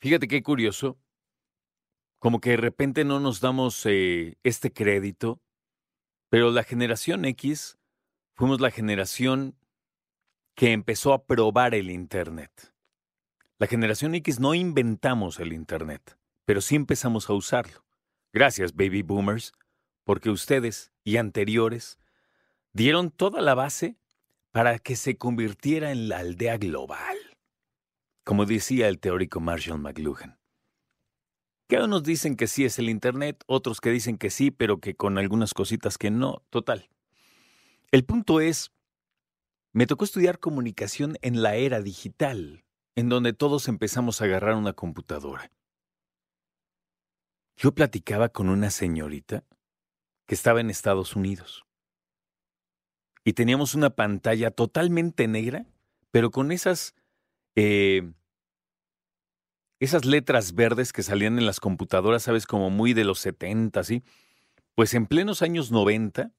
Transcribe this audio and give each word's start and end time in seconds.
fíjate 0.00 0.28
qué 0.28 0.42
curioso, 0.42 0.98
como 2.20 2.40
que 2.40 2.52
de 2.52 2.56
repente 2.56 3.04
no 3.04 3.20
nos 3.20 3.42
damos 3.42 3.84
eh, 3.84 4.38
este 4.44 4.72
crédito, 4.72 5.42
pero 6.30 6.50
la 6.52 6.62
generación 6.62 7.26
X 7.26 7.78
fuimos 8.32 8.62
la 8.62 8.70
generación 8.70 9.58
que 10.54 10.72
empezó 10.72 11.12
a 11.12 11.24
probar 11.24 11.74
el 11.74 11.90
Internet. 11.90 12.72
La 13.58 13.66
generación 13.66 14.14
X 14.16 14.40
no 14.40 14.54
inventamos 14.54 15.38
el 15.40 15.52
Internet, 15.52 16.18
pero 16.44 16.60
sí 16.60 16.76
empezamos 16.76 17.30
a 17.30 17.34
usarlo. 17.34 17.84
Gracias, 18.32 18.74
baby 18.74 19.02
boomers, 19.02 19.52
porque 20.04 20.30
ustedes 20.30 20.92
y 21.04 21.16
anteriores 21.16 21.98
dieron 22.72 23.10
toda 23.10 23.40
la 23.40 23.54
base 23.54 23.96
para 24.50 24.78
que 24.78 24.96
se 24.96 25.16
convirtiera 25.16 25.92
en 25.92 26.08
la 26.08 26.18
aldea 26.18 26.58
global, 26.58 27.16
como 28.24 28.44
decía 28.44 28.88
el 28.88 28.98
teórico 28.98 29.40
Marshall 29.40 29.78
McLuhan. 29.78 30.38
Que 31.68 31.78
unos 31.78 32.02
dicen 32.02 32.36
que 32.36 32.48
sí 32.48 32.64
es 32.64 32.78
el 32.78 32.90
Internet, 32.90 33.42
otros 33.46 33.80
que 33.80 33.90
dicen 33.90 34.18
que 34.18 34.28
sí, 34.28 34.50
pero 34.50 34.78
que 34.78 34.94
con 34.94 35.16
algunas 35.16 35.54
cositas 35.54 35.96
que 35.96 36.10
no, 36.10 36.42
total. 36.50 36.90
El 37.92 38.04
punto 38.04 38.40
es, 38.40 38.72
me 39.72 39.86
tocó 39.86 40.04
estudiar 40.04 40.38
comunicación 40.38 41.16
en 41.22 41.42
la 41.42 41.56
era 41.56 41.80
digital, 41.80 42.64
en 42.94 43.08
donde 43.08 43.32
todos 43.32 43.68
empezamos 43.68 44.20
a 44.20 44.26
agarrar 44.26 44.54
una 44.54 44.74
computadora. 44.74 45.50
Yo 47.56 47.74
platicaba 47.74 48.28
con 48.28 48.48
una 48.48 48.70
señorita 48.70 49.44
que 50.26 50.34
estaba 50.34 50.60
en 50.60 50.70
Estados 50.70 51.16
Unidos. 51.16 51.64
Y 53.24 53.34
teníamos 53.34 53.74
una 53.74 53.90
pantalla 53.90 54.50
totalmente 54.50 55.28
negra, 55.28 55.66
pero 56.10 56.30
con 56.30 56.52
esas, 56.52 56.94
eh, 57.54 58.12
esas 59.80 60.04
letras 60.04 60.54
verdes 60.54 60.92
que 60.92 61.02
salían 61.02 61.38
en 61.38 61.46
las 61.46 61.60
computadoras, 61.60 62.24
sabes, 62.24 62.46
como 62.46 62.68
muy 62.68 62.94
de 62.94 63.04
los 63.04 63.20
70, 63.20 63.84
¿sí? 63.84 64.02
Pues 64.74 64.92
en 64.94 65.06
plenos 65.06 65.40
años 65.40 65.70
90, 65.70 66.32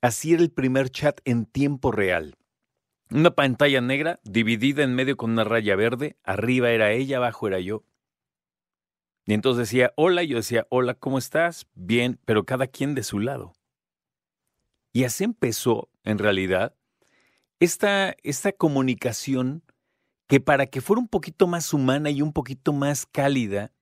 así 0.00 0.34
era 0.34 0.42
el 0.42 0.50
primer 0.50 0.90
chat 0.90 1.20
en 1.24 1.46
tiempo 1.46 1.92
real. 1.92 2.36
Una 3.10 3.30
pantalla 3.30 3.80
negra 3.80 4.20
dividida 4.24 4.82
en 4.82 4.94
medio 4.94 5.16
con 5.16 5.30
una 5.30 5.44
raya 5.44 5.76
verde, 5.76 6.16
arriba 6.24 6.70
era 6.70 6.92
ella, 6.92 7.16
abajo 7.16 7.48
era 7.48 7.58
yo. 7.58 7.84
Y 9.24 9.34
entonces 9.34 9.68
decía, 9.68 9.92
hola, 9.96 10.22
yo 10.24 10.36
decía, 10.36 10.66
hola, 10.70 10.94
¿cómo 10.94 11.18
estás? 11.18 11.66
Bien, 11.74 12.18
pero 12.24 12.44
cada 12.44 12.66
quien 12.66 12.94
de 12.94 13.02
su 13.02 13.18
lado. 13.18 13.54
Y 14.92 15.04
así 15.04 15.24
empezó, 15.24 15.90
en 16.04 16.18
realidad, 16.18 16.74
esta, 17.60 18.14
esta 18.22 18.52
comunicación 18.52 19.62
que 20.26 20.40
para 20.40 20.66
que 20.66 20.80
fuera 20.80 21.00
un 21.00 21.08
poquito 21.08 21.46
más 21.46 21.72
humana 21.72 22.10
y 22.10 22.20
un 22.20 22.32
poquito 22.32 22.72
más 22.72 23.06
cálida, 23.06 23.72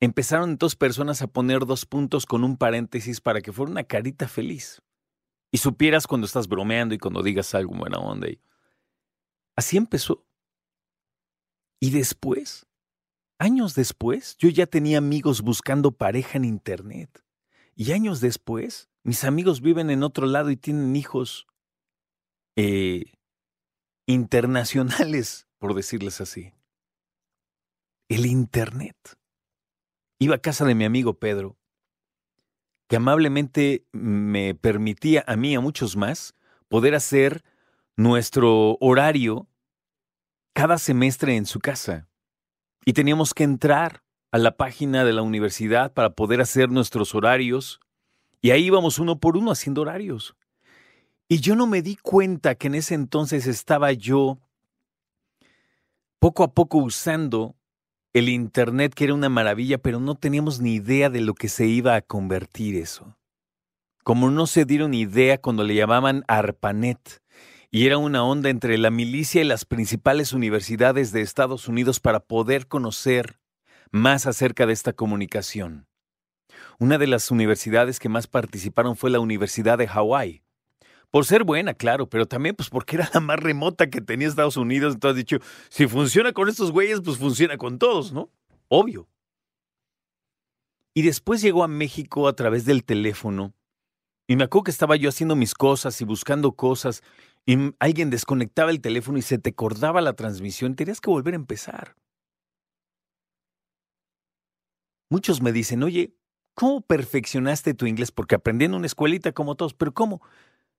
empezaron 0.00 0.58
dos 0.58 0.76
personas 0.76 1.22
a 1.22 1.26
poner 1.26 1.64
dos 1.64 1.86
puntos 1.86 2.26
con 2.26 2.44
un 2.44 2.58
paréntesis 2.58 3.20
para 3.22 3.40
que 3.40 3.52
fuera 3.52 3.72
una 3.72 3.84
carita 3.84 4.28
feliz. 4.28 4.82
Y 5.50 5.58
supieras 5.58 6.06
cuando 6.06 6.26
estás 6.26 6.48
bromeando 6.48 6.94
y 6.94 6.98
cuando 6.98 7.22
digas 7.22 7.54
algo 7.54 7.74
buena 7.74 7.98
onda. 7.98 8.28
Y 8.28 8.38
Así 9.56 9.78
empezó. 9.78 10.26
Y 11.80 11.90
después, 11.90 12.66
años 13.38 13.74
después, 13.74 14.36
yo 14.36 14.48
ya 14.50 14.66
tenía 14.66 14.98
amigos 14.98 15.42
buscando 15.42 15.92
pareja 15.92 16.36
en 16.38 16.44
Internet. 16.44 17.24
Y 17.74 17.92
años 17.92 18.20
después, 18.20 18.88
mis 19.02 19.24
amigos 19.24 19.60
viven 19.60 19.90
en 19.90 20.02
otro 20.02 20.26
lado 20.26 20.50
y 20.50 20.56
tienen 20.56 20.94
hijos 20.96 21.46
eh, 22.56 23.12
internacionales, 24.06 25.46
por 25.58 25.74
decirles 25.74 26.20
así. 26.20 26.52
El 28.08 28.26
Internet. 28.26 28.96
Iba 30.18 30.36
a 30.36 30.40
casa 30.40 30.64
de 30.64 30.74
mi 30.74 30.84
amigo 30.84 31.18
Pedro, 31.18 31.58
que 32.88 32.96
amablemente 32.96 33.86
me 33.92 34.54
permitía 34.54 35.24
a 35.26 35.36
mí 35.36 35.52
y 35.52 35.54
a 35.56 35.60
muchos 35.60 35.96
más 35.96 36.34
poder 36.68 36.94
hacer 36.94 37.44
nuestro 37.96 38.76
horario 38.80 39.48
cada 40.52 40.78
semestre 40.78 41.36
en 41.36 41.46
su 41.46 41.60
casa. 41.60 42.08
Y 42.84 42.92
teníamos 42.92 43.34
que 43.34 43.44
entrar 43.44 44.02
a 44.30 44.38
la 44.38 44.56
página 44.56 45.04
de 45.04 45.12
la 45.12 45.22
universidad 45.22 45.92
para 45.92 46.10
poder 46.10 46.40
hacer 46.40 46.70
nuestros 46.70 47.14
horarios. 47.14 47.80
Y 48.40 48.50
ahí 48.50 48.66
íbamos 48.66 48.98
uno 48.98 49.18
por 49.18 49.36
uno 49.36 49.50
haciendo 49.50 49.82
horarios. 49.82 50.36
Y 51.28 51.40
yo 51.40 51.56
no 51.56 51.66
me 51.66 51.82
di 51.82 51.96
cuenta 51.96 52.54
que 52.54 52.68
en 52.68 52.76
ese 52.76 52.94
entonces 52.94 53.46
estaba 53.46 53.92
yo 53.92 54.38
poco 56.18 56.44
a 56.44 56.52
poco 56.54 56.78
usando 56.78 57.56
el 58.12 58.28
Internet, 58.28 58.94
que 58.94 59.04
era 59.04 59.14
una 59.14 59.28
maravilla, 59.28 59.78
pero 59.78 60.00
no 60.00 60.14
teníamos 60.14 60.60
ni 60.60 60.74
idea 60.74 61.10
de 61.10 61.20
lo 61.20 61.34
que 61.34 61.48
se 61.48 61.66
iba 61.66 61.96
a 61.96 62.00
convertir 62.00 62.76
eso. 62.76 63.16
Como 64.04 64.30
no 64.30 64.46
se 64.46 64.64
dieron 64.64 64.94
idea 64.94 65.38
cuando 65.38 65.64
le 65.64 65.74
llamaban 65.74 66.24
ARPANET, 66.28 67.20
y 67.76 67.84
era 67.84 67.98
una 67.98 68.24
onda 68.24 68.48
entre 68.48 68.78
la 68.78 68.90
milicia 68.90 69.42
y 69.42 69.44
las 69.44 69.66
principales 69.66 70.32
universidades 70.32 71.12
de 71.12 71.20
Estados 71.20 71.68
Unidos 71.68 72.00
para 72.00 72.20
poder 72.20 72.68
conocer 72.68 73.38
más 73.90 74.26
acerca 74.26 74.64
de 74.64 74.72
esta 74.72 74.94
comunicación. 74.94 75.86
Una 76.78 76.96
de 76.96 77.06
las 77.06 77.30
universidades 77.30 77.98
que 77.98 78.08
más 78.08 78.28
participaron 78.28 78.96
fue 78.96 79.10
la 79.10 79.20
Universidad 79.20 79.76
de 79.76 79.88
Hawái. 79.88 80.42
Por 81.10 81.26
ser 81.26 81.44
buena, 81.44 81.74
claro, 81.74 82.08
pero 82.08 82.24
también 82.24 82.56
pues 82.56 82.70
porque 82.70 82.96
era 82.96 83.10
la 83.12 83.20
más 83.20 83.38
remota 83.40 83.90
que 83.90 84.00
tenía 84.00 84.28
Estados 84.28 84.56
Unidos. 84.56 84.94
Entonces 84.94 85.18
dicho, 85.18 85.36
si 85.68 85.86
funciona 85.86 86.32
con 86.32 86.48
estos 86.48 86.72
güeyes, 86.72 87.02
pues 87.02 87.18
funciona 87.18 87.58
con 87.58 87.78
todos, 87.78 88.10
¿no? 88.10 88.30
Obvio. 88.68 89.06
Y 90.94 91.02
después 91.02 91.42
llegó 91.42 91.62
a 91.62 91.68
México 91.68 92.26
a 92.26 92.34
través 92.34 92.64
del 92.64 92.84
teléfono. 92.84 93.52
Y 94.26 94.36
me 94.36 94.44
acuerdo 94.44 94.64
que 94.64 94.70
estaba 94.70 94.96
yo 94.96 95.10
haciendo 95.10 95.36
mis 95.36 95.54
cosas 95.54 96.00
y 96.00 96.06
buscando 96.06 96.52
cosas 96.52 97.02
y 97.46 97.56
alguien 97.78 98.10
desconectaba 98.10 98.72
el 98.72 98.80
teléfono 98.80 99.18
y 99.18 99.22
se 99.22 99.38
te 99.38 99.54
cortaba 99.54 100.00
la 100.00 100.14
transmisión, 100.14 100.74
tenías 100.74 101.00
que 101.00 101.10
volver 101.10 101.34
a 101.34 101.36
empezar. 101.36 101.94
Muchos 105.08 105.40
me 105.40 105.52
dicen, 105.52 105.84
oye, 105.84 106.16
¿cómo 106.54 106.80
perfeccionaste 106.80 107.74
tu 107.74 107.86
inglés? 107.86 108.10
Porque 108.10 108.34
aprendí 108.34 108.64
en 108.64 108.74
una 108.74 108.86
escuelita 108.86 109.30
como 109.30 109.54
todos, 109.54 109.74
pero 109.74 109.94
¿cómo? 109.94 110.20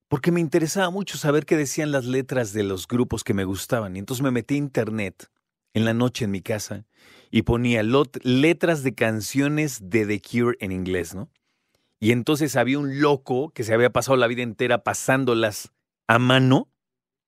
Porque 0.09 0.33
me 0.33 0.41
interesaba 0.41 0.89
mucho 0.89 1.17
saber 1.17 1.45
qué 1.45 1.56
decían 1.56 1.94
las 1.94 2.06
letras 2.06 2.51
de 2.51 2.63
los 2.63 2.85
grupos 2.88 3.23
que 3.23 3.33
me 3.33 3.45
gustaban. 3.45 3.95
Y 3.95 4.00
entonces 4.00 4.22
me 4.22 4.31
metí 4.31 4.56
a 4.56 4.57
internet 4.57 5.31
en 5.73 5.85
la 5.85 5.94
noche 5.94 6.25
en 6.25 6.31
mi 6.31 6.41
casa 6.41 6.85
y 7.31 7.44
ponía 7.44 7.81
letras 7.83 8.83
de 8.83 8.94
canciones 8.94 9.89
de 9.89 10.06
The 10.06 10.22
Cure 10.22 10.57
en 10.59 10.73
inglés, 10.73 11.16
¿no? 11.16 11.29
Y 12.00 12.11
entonces 12.11 12.57
había 12.57 12.79
un 12.79 13.00
loco 13.00 13.51
que 13.51 13.63
se 13.63 13.73
había 13.73 13.89
pasado 13.89 14.17
la 14.17 14.27
vida 14.27 14.44
entera 14.44 14.83
pasándolas 14.83 15.72
a 16.07 16.19
mano 16.19 16.69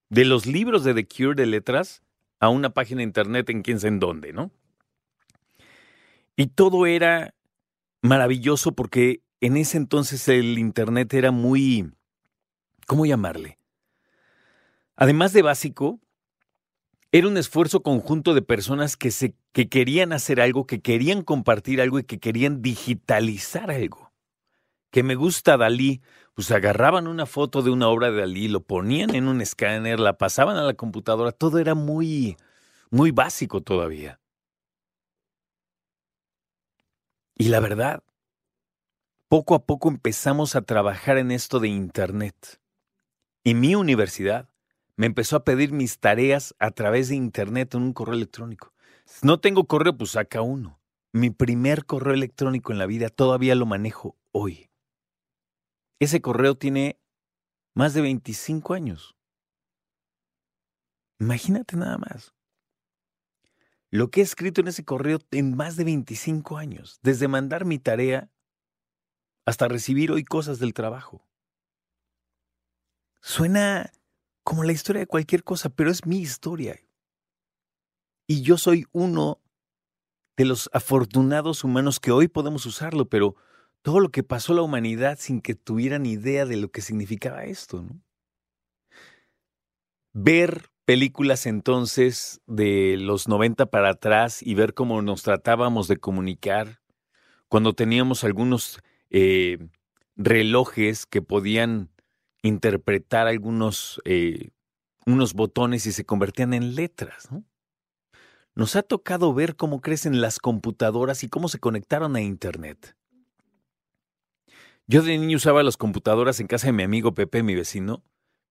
de 0.09 0.25
los 0.25 0.45
libros 0.45 0.83
de 0.83 0.93
The 0.93 1.07
Cure 1.07 1.35
de 1.35 1.45
letras 1.45 2.01
a 2.39 2.49
una 2.49 2.71
página 2.71 2.99
de 2.99 3.03
internet 3.03 3.49
en 3.49 3.61
quién 3.61 3.79
sé 3.79 3.89
en 3.89 3.99
dónde, 3.99 4.33
¿no? 4.33 4.51
Y 6.35 6.47
todo 6.47 6.85
era 6.85 7.35
maravilloso 8.01 8.71
porque 8.71 9.21
en 9.41 9.57
ese 9.57 9.77
entonces 9.77 10.27
el 10.29 10.57
internet 10.57 11.13
era 11.13 11.31
muy, 11.31 11.91
¿cómo 12.87 13.05
llamarle? 13.05 13.57
Además 14.95 15.33
de 15.33 15.41
básico, 15.41 15.99
era 17.11 17.27
un 17.27 17.37
esfuerzo 17.37 17.83
conjunto 17.83 18.33
de 18.33 18.41
personas 18.41 18.95
que, 18.95 19.11
se, 19.11 19.35
que 19.51 19.67
querían 19.67 20.13
hacer 20.13 20.39
algo, 20.39 20.65
que 20.65 20.81
querían 20.81 21.23
compartir 21.23 21.81
algo 21.81 21.99
y 21.99 22.03
que 22.03 22.19
querían 22.19 22.61
digitalizar 22.61 23.71
algo 23.71 24.08
que 24.91 25.03
me 25.03 25.15
gusta 25.15 25.57
Dalí, 25.57 26.01
pues 26.33 26.51
agarraban 26.51 27.07
una 27.07 27.25
foto 27.25 27.61
de 27.61 27.69
una 27.69 27.87
obra 27.89 28.11
de 28.11 28.21
Dalí, 28.21 28.47
lo 28.47 28.61
ponían 28.61 29.13
en 29.15 29.27
un 29.27 29.41
escáner, 29.41 29.99
la 29.99 30.17
pasaban 30.17 30.57
a 30.57 30.63
la 30.63 30.73
computadora, 30.73 31.31
todo 31.31 31.59
era 31.59 31.75
muy, 31.75 32.37
muy 32.89 33.11
básico 33.11 33.61
todavía. 33.61 34.19
Y 37.35 37.49
la 37.49 37.59
verdad, 37.59 38.03
poco 39.29 39.55
a 39.55 39.65
poco 39.65 39.89
empezamos 39.89 40.55
a 40.55 40.61
trabajar 40.61 41.17
en 41.17 41.31
esto 41.31 41.59
de 41.59 41.69
Internet. 41.69 42.59
Y 43.43 43.53
mi 43.53 43.75
universidad 43.75 44.49
me 44.97 45.05
empezó 45.05 45.37
a 45.37 45.43
pedir 45.45 45.71
mis 45.71 45.99
tareas 45.99 46.55
a 46.59 46.71
través 46.71 47.09
de 47.09 47.15
Internet 47.15 47.75
en 47.75 47.83
un 47.83 47.93
correo 47.93 48.15
electrónico. 48.15 48.73
No 49.21 49.39
tengo 49.39 49.65
correo, 49.65 49.95
pues 49.95 50.11
saca 50.11 50.41
uno. 50.41 50.79
Mi 51.13 51.29
primer 51.29 51.85
correo 51.85 52.13
electrónico 52.13 52.71
en 52.71 52.79
la 52.79 52.85
vida 52.85 53.09
todavía 53.09 53.55
lo 53.55 53.65
manejo 53.65 54.17
hoy. 54.31 54.69
Ese 55.99 56.21
correo 56.21 56.55
tiene 56.55 56.99
más 57.75 57.93
de 57.93 58.01
25 58.01 58.73
años. 58.73 59.15
Imagínate 61.19 61.75
nada 61.75 61.97
más. 61.97 62.33
Lo 63.91 64.09
que 64.09 64.21
he 64.21 64.23
escrito 64.23 64.61
en 64.61 64.69
ese 64.69 64.85
correo 64.85 65.19
en 65.31 65.55
más 65.55 65.75
de 65.75 65.83
25 65.83 66.57
años, 66.57 66.99
desde 67.01 67.27
mandar 67.27 67.65
mi 67.65 67.79
tarea 67.79 68.31
hasta 69.45 69.67
recibir 69.67 70.11
hoy 70.11 70.23
cosas 70.23 70.59
del 70.59 70.73
trabajo. 70.73 71.27
Suena 73.21 73.91
como 74.43 74.63
la 74.63 74.71
historia 74.71 75.01
de 75.01 75.07
cualquier 75.07 75.43
cosa, 75.43 75.69
pero 75.69 75.91
es 75.91 76.05
mi 76.05 76.19
historia. 76.19 76.79
Y 78.27 78.41
yo 78.43 78.57
soy 78.57 78.85
uno 78.91 79.41
de 80.37 80.45
los 80.45 80.69
afortunados 80.71 81.63
humanos 81.63 81.99
que 81.99 82.11
hoy 82.11 82.27
podemos 82.27 82.65
usarlo, 82.65 83.09
pero 83.09 83.35
todo 83.81 83.99
lo 83.99 84.09
que 84.09 84.23
pasó 84.23 84.53
la 84.53 84.61
humanidad 84.61 85.17
sin 85.19 85.41
que 85.41 85.55
tuvieran 85.55 86.05
idea 86.05 86.45
de 86.45 86.57
lo 86.57 86.69
que 86.69 86.81
significaba 86.81 87.43
esto, 87.45 87.81
¿no? 87.81 88.01
Ver 90.13 90.69
películas 90.85 91.45
entonces 91.45 92.41
de 92.47 92.97
los 92.97 93.27
90 93.27 93.67
para 93.67 93.91
atrás 93.91 94.41
y 94.41 94.55
ver 94.55 94.73
cómo 94.73 95.01
nos 95.01 95.21
tratábamos 95.21 95.87
de 95.87 95.97
comunicar, 95.97 96.81
cuando 97.47 97.73
teníamos 97.73 98.23
algunos 98.23 98.79
eh, 99.09 99.59
relojes 100.15 101.05
que 101.05 101.21
podían 101.21 101.89
interpretar 102.41 103.27
algunos 103.27 104.01
eh, 104.05 104.49
unos 105.05 105.33
botones 105.33 105.85
y 105.85 105.91
se 105.91 106.05
convertían 106.05 106.53
en 106.53 106.75
letras. 106.75 107.31
¿no? 107.31 107.43
Nos 108.55 108.75
ha 108.75 108.83
tocado 108.83 109.33
ver 109.33 109.55
cómo 109.55 109.81
crecen 109.81 110.21
las 110.21 110.39
computadoras 110.39 111.23
y 111.23 111.29
cómo 111.29 111.49
se 111.49 111.59
conectaron 111.59 112.15
a 112.15 112.21
Internet. 112.21 112.95
Yo 114.91 115.03
de 115.03 115.19
niño 115.19 115.37
usaba 115.37 115.61
las 115.61 115.77
computadoras 115.77 116.39
en 116.39 116.47
casa 116.47 116.65
de 116.65 116.73
mi 116.73 116.81
amigo 116.81 117.13
Pepe, 117.13 117.43
mi 117.43 117.53
vecino, 117.53 118.03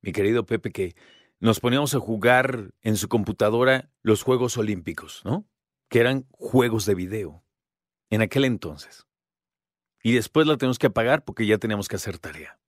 mi 0.03 0.13
querido 0.13 0.47
Pepe, 0.47 0.71
que 0.71 0.95
nos 1.41 1.59
poníamos 1.59 1.97
a 1.97 1.99
jugar 1.99 2.73
en 2.81 2.97
su 2.97 3.09
computadora 3.09 3.91
los 4.05 4.23
Juegos 4.23 4.57
Olímpicos, 4.57 5.23
¿no? 5.25 5.49
Que 5.89 5.99
eran 5.99 6.29
juegos 6.31 6.87
de 6.87 6.95
video, 6.95 7.45
en 8.09 8.23
aquel 8.23 8.45
entonces. 8.45 9.09
Y 10.01 10.13
después 10.13 10.47
la 10.47 10.57
tenemos 10.57 10.79
que 10.79 10.87
apagar 10.87 11.25
porque 11.25 11.45
ya 11.45 11.59
teníamos 11.59 11.89
que 11.89 11.97
hacer 11.97 12.21
tarea. 12.21 12.61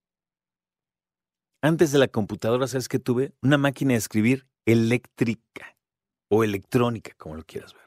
Antes 1.61 1.93
de 1.93 1.99
la 1.99 2.09
computadora, 2.09 2.67
¿sabes 2.67 2.89
qué 2.89 2.99
tuve? 2.99 3.31
Una 3.41 3.57
máquina 3.57 3.93
de 3.93 3.99
escribir 3.99 4.47
eléctrica 4.65 5.77
o 6.27 6.43
electrónica, 6.43 7.13
como 7.15 7.35
lo 7.35 7.45
quieras 7.45 7.73
ver. 7.73 7.85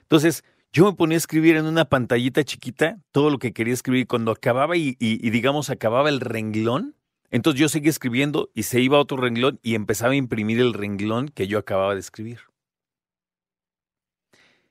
Entonces, 0.00 0.42
yo 0.76 0.84
me 0.84 0.92
ponía 0.92 1.16
a 1.16 1.24
escribir 1.24 1.56
en 1.56 1.64
una 1.64 1.86
pantallita 1.86 2.44
chiquita 2.44 3.00
todo 3.10 3.30
lo 3.30 3.38
que 3.38 3.54
quería 3.54 3.72
escribir. 3.72 4.06
Cuando 4.06 4.30
acababa 4.30 4.76
y, 4.76 4.94
digamos, 5.30 5.70
acababa 5.70 6.10
el 6.10 6.20
renglón, 6.20 6.94
entonces 7.30 7.58
yo 7.58 7.70
seguía 7.70 7.88
escribiendo 7.88 8.50
y 8.52 8.64
se 8.64 8.82
iba 8.82 8.98
a 8.98 9.00
otro 9.00 9.16
renglón 9.16 9.58
y 9.62 9.74
empezaba 9.74 10.12
a 10.12 10.16
imprimir 10.16 10.60
el 10.60 10.74
renglón 10.74 11.30
que 11.30 11.46
yo 11.46 11.56
acababa 11.56 11.94
de 11.94 12.00
escribir. 12.00 12.40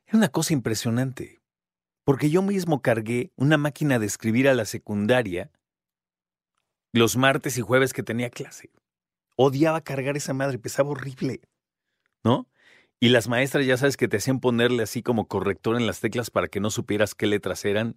Era 0.06 0.20
una 0.20 0.28
cosa 0.28 0.54
impresionante, 0.54 1.42
porque 2.04 2.30
yo 2.30 2.44
mismo 2.44 2.84
cargué 2.84 3.32
una 3.36 3.58
máquina 3.58 3.98
de 3.98 4.06
escribir 4.06 4.48
a 4.48 4.54
la 4.54 4.66
secundaria 4.66 5.50
los 6.94 7.18
martes 7.18 7.58
y 7.58 7.62
jueves 7.62 7.94
que 7.94 8.04
tenía 8.04 8.30
clase. 8.30 8.70
Odiaba 9.38 9.82
cargar 9.82 10.16
esa 10.18 10.36
madre, 10.36 10.60
pesaba 10.60 10.92
horrible, 10.92 11.42
¿no? 12.24 12.48
Y 13.00 13.10
las 13.10 13.28
maestras 13.28 13.66
ya 13.66 13.78
sabes 13.78 13.98
que 13.98 14.08
te 14.08 14.18
hacían 14.18 14.40
ponerle 14.40 14.84
así 14.84 15.04
como 15.04 15.28
corrector 15.28 15.76
en 15.76 15.86
las 15.86 16.00
teclas 16.00 16.32
para 16.32 16.48
que 16.48 16.60
no 16.60 16.70
supieras 16.70 17.14
qué 17.14 17.28
letras 17.28 17.66
eran 17.66 17.96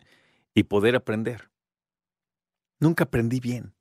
y 0.55 0.65
poder 0.65 0.97
aprender. 0.97 1.51
Nunca 2.81 3.05
aprendí 3.05 3.41
bien. 3.41 3.75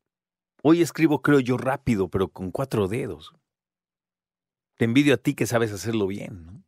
Hoy 0.64 0.82
escribo, 0.82 1.22
creo 1.22 1.40
yo, 1.40 1.58
rápido, 1.58 2.10
pero 2.10 2.30
con 2.30 2.52
cuatro 2.52 2.88
dedos. 2.88 3.34
Te 4.78 4.86
envidio 4.86 5.16
a 5.16 5.18
ti 5.18 5.34
que 5.34 5.48
sabes 5.48 5.72
hacerlo 5.72 6.08
bien. 6.08 6.46
¿no? 6.46 6.64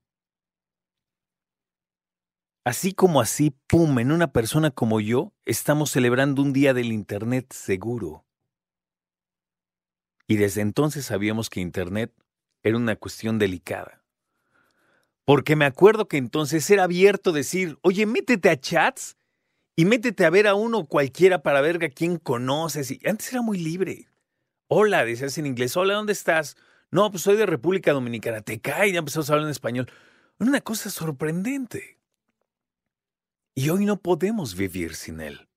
Así 2.66 2.94
como 2.94 3.22
así, 3.22 3.51
pum, 3.68 4.00
en 4.00 4.12
una 4.12 4.31
persona 4.31 4.72
como 4.72 5.00
yo, 5.00 5.34
estamos 5.46 5.92
celebrando 5.92 6.42
un 6.42 6.54
día 6.54 6.74
del 6.74 6.92
Internet 6.92 7.51
seguro. 7.51 8.25
Y 10.28 10.36
desde 10.38 10.62
entonces 10.62 11.06
sabíamos 11.06 11.50
que 11.50 11.62
Internet 11.62 12.13
era 12.62 12.78
una 12.78 12.96
cuestión 12.96 13.40
delicada. 13.40 13.99
Porque 15.30 15.56
me 15.56 15.66
acuerdo 15.66 16.08
que 16.08 16.18
entonces 16.18 16.68
era 16.72 16.86
abierto 16.86 17.31
decir, 17.31 17.78
oye, 17.84 18.08
métete 18.08 18.50
a 18.50 18.60
chats 18.60 19.16
y 19.76 19.86
métete 19.86 20.26
a 20.26 20.31
ver 20.31 20.48
a 20.48 20.56
uno 20.56 20.88
cualquiera 20.88 21.44
para 21.44 21.62
ver 21.62 21.84
a 21.86 21.90
quién 21.90 22.18
conoces. 22.18 22.90
Y 22.90 23.00
antes 23.06 23.31
era 23.31 23.44
muy 23.44 23.60
libre. 23.60 24.10
Hola, 24.68 25.06
decías 25.06 25.38
en 25.38 25.46
inglés. 25.46 25.78
Hola, 25.78 25.94
¿dónde 25.94 26.14
estás? 26.14 26.58
No, 26.90 27.12
pues 27.12 27.22
soy 27.22 27.38
de 27.38 27.46
República 27.46 27.94
Dominicana. 27.94 28.42
Te 28.42 28.60
cae, 28.60 28.92
ya 28.92 28.98
empezamos 28.98 29.30
a 29.30 29.34
hablar 29.34 29.46
en 29.46 29.52
español. 29.52 29.92
Una 30.40 30.62
cosa 30.62 30.90
sorprendente. 30.90 32.00
Y 33.54 33.70
hoy 33.70 33.86
no 33.86 33.98
podemos 33.98 34.56
vivir 34.56 34.96
sin 34.96 35.22
él. 35.22 35.48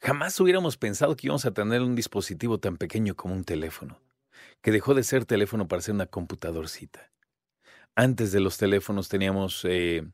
Jamás 0.00 0.38
hubiéramos 0.38 0.76
pensado 0.76 1.16
que 1.16 1.26
íbamos 1.26 1.46
a 1.46 1.50
tener 1.50 1.82
un 1.82 1.96
dispositivo 1.96 2.60
tan 2.60 2.76
pequeño 2.76 3.16
como 3.16 3.34
un 3.34 3.42
teléfono, 3.42 3.98
que 4.62 4.70
dejó 4.70 4.94
de 4.94 5.02
ser 5.02 5.24
teléfono 5.24 5.66
para 5.66 5.82
ser 5.82 5.96
una 5.96 6.06
computadorcita. 6.06 7.10
Antes 7.96 8.30
de 8.30 8.38
los 8.40 8.58
teléfonos 8.58 9.08
teníamos 9.08 9.64
eh, 9.64 10.06